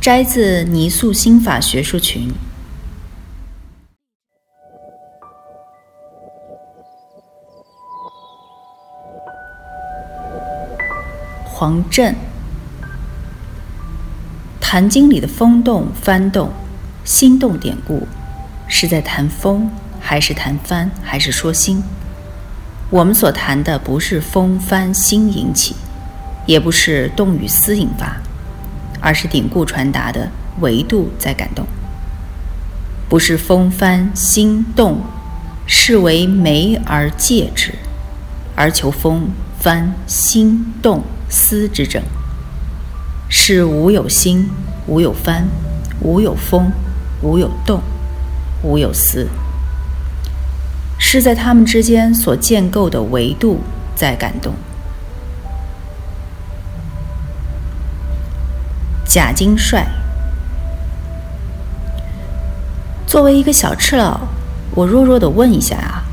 [0.00, 2.32] 摘自泥塑心法学术群。
[11.44, 12.14] 黄震，
[14.58, 16.50] 《坛经》里的风动、幡动、
[17.04, 18.08] 心动典故，
[18.66, 19.70] 是在谈风，
[20.00, 21.82] 还是谈幡，还是说心？
[22.88, 25.76] 我们所谈的不是风幡心引起，
[26.46, 28.16] 也不是动与思引发，
[29.00, 31.66] 而是典故传达的维度在感动。
[33.08, 35.00] 不是风幡心动，
[35.66, 37.74] 是为媒而借之，
[38.54, 39.28] 而求风
[39.62, 41.02] 幡心动。
[41.32, 42.02] 思之症，
[43.28, 44.50] 是无有心，
[44.88, 45.44] 无有幡，
[46.00, 46.72] 无有风，
[47.22, 47.80] 无有动，
[48.64, 49.28] 无有思，
[50.98, 53.60] 是在他们之间所建构的维度
[53.94, 54.52] 在感动。
[59.12, 59.88] 贾金帅，
[63.08, 64.20] 作为一个小赤佬，
[64.72, 66.04] 我弱弱的问一下啊。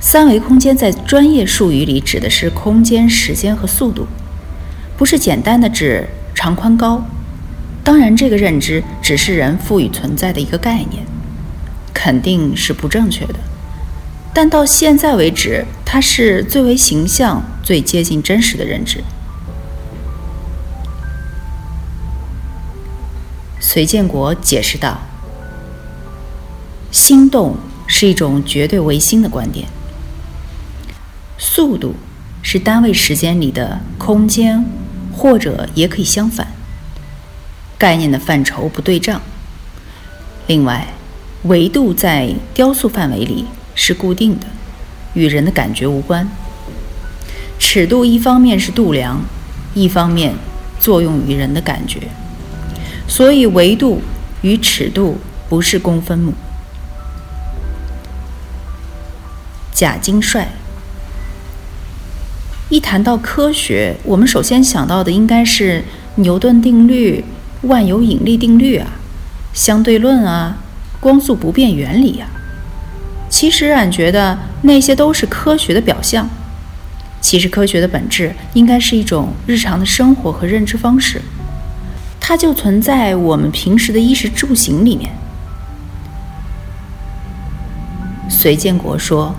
[0.00, 4.08] 三维空间在专业术语里指的是空间、时间和速度，
[4.96, 7.04] 不是简单的指长宽高。
[7.84, 11.04] 当然，这个认知只是人赋予存在的一个概念，
[11.94, 13.36] 肯定是不正确的。
[14.34, 19.04] 但到现在为止，它是最为形象、最接近真实的认知。
[23.62, 25.02] 隋建国解释道
[26.90, 29.68] ：“心动是一种绝对唯心的观点。”
[31.36, 31.94] 速度
[32.42, 34.64] 是单位时间里的空间，
[35.12, 36.48] 或者也可以相反。
[37.76, 39.20] 概念的范畴不对仗。
[40.46, 40.86] 另外，
[41.44, 44.46] 维度在雕塑范围里是固定的，
[45.12, 46.26] 与人的感觉无关。
[47.58, 49.20] 尺度一方面是度量，
[49.74, 50.34] 一方面
[50.80, 52.00] 作用于人的感觉，
[53.10, 54.00] 所以维度
[54.40, 56.32] 与尺度不是公分母。
[59.74, 60.48] 贾金帅。
[62.68, 65.82] 一谈到科学，我们首先想到的应该是
[66.14, 67.24] 牛顿定律、
[67.62, 68.86] 万有引力定律啊、
[69.52, 70.56] 相对论啊、
[71.00, 72.28] 光速不变原理啊。
[73.28, 76.30] 其实俺觉得那些都是科学的表象。
[77.20, 81.20] 其实科学的本质应该是一种日常的生活和认知方式，
[82.30, 85.10] 它就存在我们平时的衣食住行里面。
[88.28, 89.34] 隋建国说：“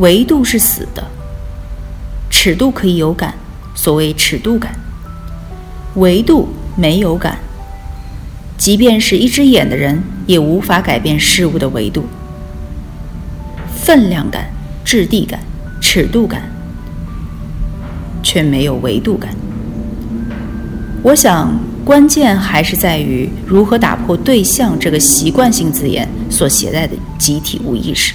[0.00, 1.04] 维度是死的。”
[2.32, 3.34] 尺度可以有感，
[3.74, 4.72] 所谓尺度感；
[5.96, 7.36] 维度没有感，
[8.56, 12.06] 即便是一只眼的人也无法改变事物的维度。
[13.76, 14.46] 分量感、
[14.82, 15.38] 质地感、
[15.82, 16.50] 尺度感，
[18.22, 19.36] 却没有维度感。
[21.06, 28.12] 我想，关键还是在于如何打破“对象”这个习惯性字眼所携带的集体无意识。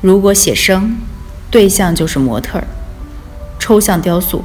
[0.00, 0.96] 如果写生，
[1.48, 2.66] 对象就是模特儿，
[3.60, 4.44] 抽象雕塑，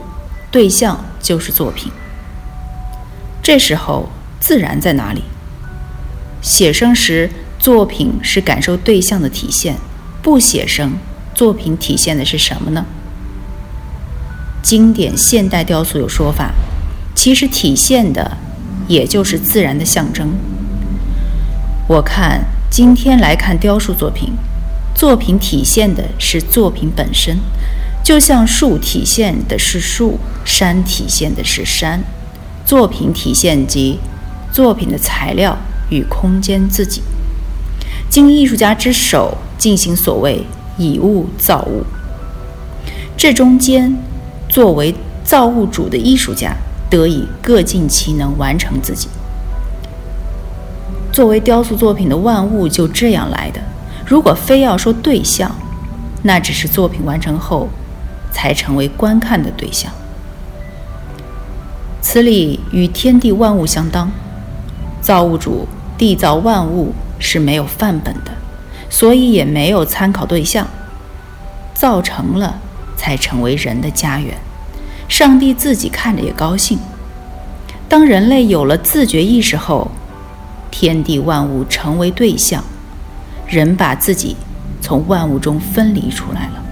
[0.52, 1.92] 对象就是作品。
[3.42, 4.08] 这时候
[4.40, 5.24] 自然在哪里？
[6.40, 9.74] 写生时，作品是感受对象的体现；
[10.22, 10.92] 不写生，
[11.34, 12.86] 作品体现的是什么呢？
[14.62, 16.52] 经典现代雕塑有说法，
[17.16, 18.38] 其实体现的
[18.88, 20.36] 也就是自然的象征。
[21.88, 24.34] 我看今天来看雕塑作品。
[24.94, 27.38] 作品体现的是作品本身，
[28.02, 32.02] 就像树体现的是树，山体现的是山。
[32.66, 34.00] 作品体现及
[34.54, 35.58] 作品的材料
[35.90, 37.02] 与空间自己，
[38.10, 40.46] 经艺术家之手进行所谓
[40.78, 41.84] 以物造物。
[43.18, 43.98] 这中间，
[44.48, 44.96] 作为
[45.26, 46.56] 造物主的艺术家
[46.90, 49.08] 得以各尽其能完成自己。
[51.12, 53.62] 作为雕塑作品的万物就这样来的。
[54.06, 55.50] 如果非要说对象，
[56.24, 57.70] 那只是作品完成后
[58.32, 59.92] 才成为观看的对象。
[62.02, 64.12] 此理与天地万物相当，
[65.02, 65.68] 造物主
[65.98, 68.32] 缔造万物是没有范本的，
[68.90, 70.68] 所以也没有参考对象。
[71.74, 72.60] 造成了，
[72.96, 74.38] 才成为人的家园。
[75.08, 76.78] 上帝自己看着也高兴。
[77.88, 79.90] 当人类有了自觉意识后，
[80.72, 82.64] 天地万物成为对象，
[83.48, 84.36] 人把自己
[84.82, 86.64] 从万物中分离出来了。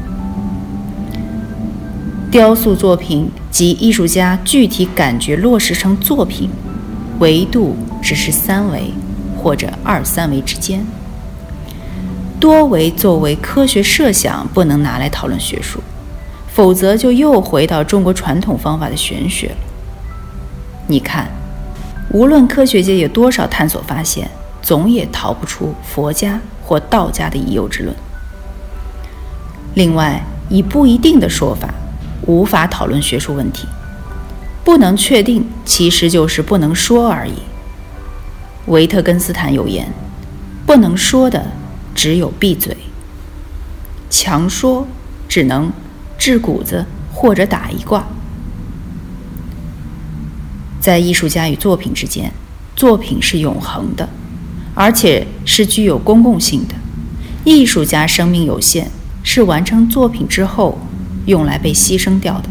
[2.31, 6.50] 雕塑作品及艺术家具体感觉落实成作品，
[7.19, 8.91] 维度只是三维
[9.38, 10.83] 或者二三维之间。
[12.39, 15.79] 多维作为科学设想不能拿来讨论学术，
[16.53, 19.55] 否则就又回到中国传统方法的玄学了。
[20.88, 21.27] 你看，
[22.11, 24.29] 无论科学界有多少探索发现，
[24.61, 27.95] 总也逃不出佛家或道家的已有之论。
[29.73, 31.73] 另外，以不一定的说法，
[32.27, 33.67] 无法讨论学术问题。
[34.63, 37.33] 不能确定，其实就是不能说而已。
[38.67, 39.91] 维特根斯坦有言
[40.65, 41.44] ：“不能说的。”
[41.95, 42.75] 只有闭嘴，
[44.09, 44.88] 强说
[45.27, 45.71] 只能
[46.25, 48.07] 掷谷子或者打一卦。
[50.79, 52.31] 在艺术家与作品之间，
[52.77, 54.07] 作品是永恒的，
[54.73, 56.75] 而且是具有公共性的。
[57.43, 58.87] 艺术家生命有限，
[59.21, 60.79] 是完成作品之后
[61.25, 62.47] 用来被牺牲掉的。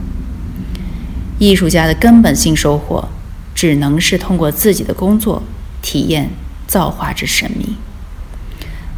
[1.39, 3.09] 艺术家的根本性收获，
[3.55, 5.43] 只能是通过自己的工作
[5.81, 6.29] 体验
[6.67, 7.77] 造化之神秘。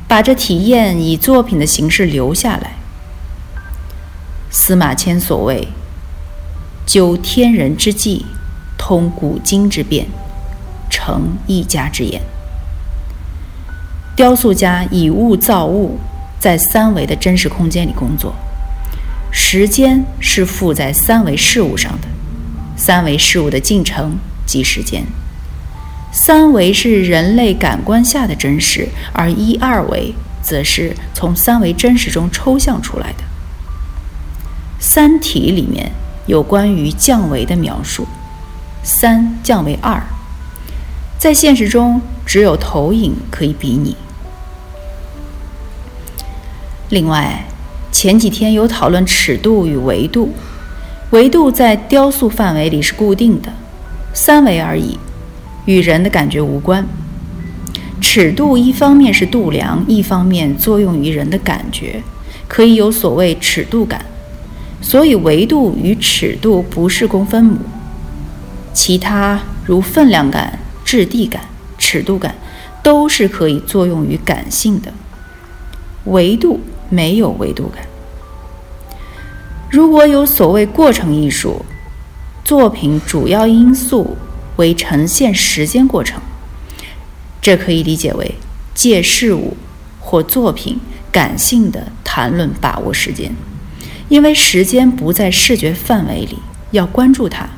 [0.08, 2.72] 把这体验以作品的形式留下来。
[4.56, 5.66] 司马迁所谓
[6.86, 8.24] “究天人之际，
[8.78, 10.06] 通古今之变，
[10.88, 12.22] 成一家之言”。
[14.14, 15.98] 雕塑家以物造物，
[16.38, 18.32] 在三维的真实空间里工作。
[19.32, 22.06] 时间是附在三维事物上的，
[22.76, 24.16] 三维事物的进程
[24.46, 25.04] 即时间。
[26.12, 33.18] 三维是人类感官下的真实，而一二维则是从三维真实中抽象出来的。
[34.86, 35.90] 《三体》里面
[36.26, 38.06] 有关于降维的描述，
[38.82, 39.98] 三降为二，
[41.16, 43.96] 在现实中只有投影可以比拟。
[46.90, 47.46] 另外，
[47.90, 50.34] 前几天有讨论尺度与维度，
[51.12, 53.50] 维度在雕塑范围里是固定的，
[54.12, 54.98] 三维而已。
[55.64, 56.86] 与人的感觉无关。
[58.02, 62.02] 尺度一方面是度量，一方面作用于人的感觉，
[62.46, 64.04] 可以有所谓尺度感。
[64.84, 67.58] 所以维度与尺度不是公分母。
[68.74, 71.42] 其他如分量感、质地感、
[71.78, 72.34] 尺度感，
[72.82, 74.92] 都是可以作用于感性的。
[76.04, 76.60] 维度
[76.90, 77.82] 没有维度感。
[79.70, 81.64] 如果有所谓过程艺术，
[82.44, 84.16] 作品主要因素。
[84.56, 86.22] 为呈现时间过程，
[87.42, 88.36] 这可以理解为
[88.72, 89.56] 借事物
[89.98, 90.78] 或作品
[91.10, 93.34] 感性的谈论把握时间，
[94.08, 96.38] 因为时间不在视觉范围里，
[96.70, 97.48] 要关注它，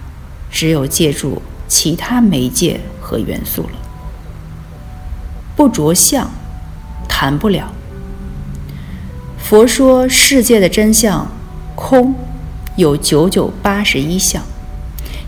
[0.50, 3.78] 只有借助其他媒介和元素了。
[5.56, 6.30] 不着相，
[7.08, 7.72] 谈不了。
[9.38, 11.26] 佛说世界的真相
[11.74, 12.14] 空，
[12.76, 14.42] 有九九八十一相，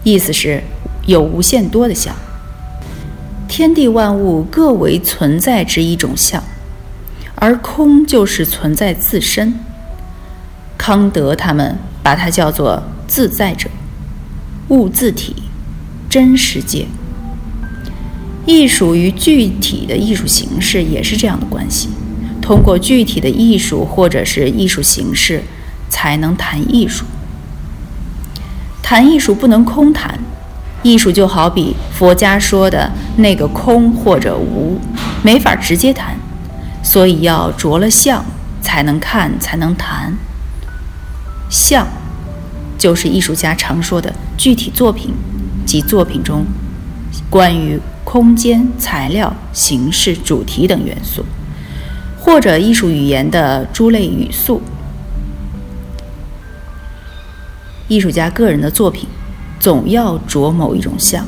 [0.03, 0.63] 意思是。
[1.07, 2.15] 有无限多的相，
[3.49, 6.45] 天地万物各为存在之一种相，
[7.35, 9.59] 而空就是存在自身。
[10.89, 13.69] 康德他们把它叫做自在者、
[14.69, 15.37] 物自体、
[16.09, 16.87] 真实界。
[18.47, 21.91] 艺术与具体的艺术形式也是这样的关系，
[22.41, 25.43] 通过具体的艺术或者是艺术形式，
[25.91, 27.05] 才能谈艺术。
[28.83, 30.19] 谈艺术不能空谈。
[30.83, 34.81] 艺术就好比佛家说的那个空或者无，
[35.23, 36.17] 没法直接谈，
[36.83, 38.25] 所以要着了相
[38.63, 40.17] 才能看，才能谈。
[41.49, 41.87] 像，
[42.77, 45.13] 就是艺术家常说的具体作品
[45.67, 46.45] 及作品中
[47.31, 51.25] 关于空间、材料、形式、主题等元素，
[52.19, 54.63] 或者艺术语言的诸类语素。
[57.89, 59.09] 艺术家个人的作品。
[59.61, 61.27] 总要着某一种像，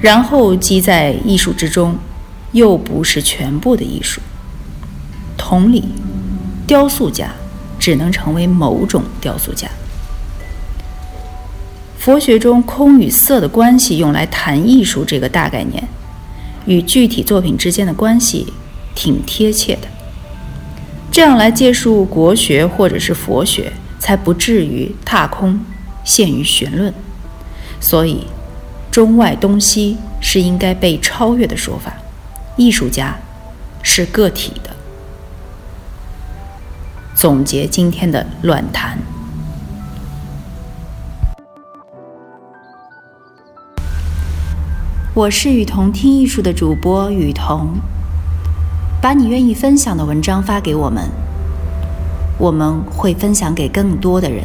[0.00, 1.98] 然后积在艺术之中，
[2.52, 4.20] 又不是全部的艺术。
[5.36, 5.82] 同理，
[6.68, 7.32] 雕塑家
[7.88, 9.66] 只能成为某种雕塑家。
[11.98, 15.82] 佛学中空与色的关系用来谈艺术这个大概念，
[16.66, 18.52] 与具体作品之间的关系
[18.94, 19.88] 挺贴切的。
[21.10, 25.58] 这样来借述国学或者是佛学，才不至于踏空，
[26.04, 26.92] 陷于玄论。
[27.80, 28.26] 所以，
[28.90, 31.94] 中外东西是应该被超越的说法。
[32.58, 33.16] 艺术家
[33.82, 34.67] 是个体的。
[37.18, 38.96] 总结今天的乱谈
[45.12, 47.74] 我是雨桐听艺术的主播雨桐。
[49.02, 51.10] 把你愿意分享的文章发给我们
[52.38, 54.44] 我们会分享给更多的人。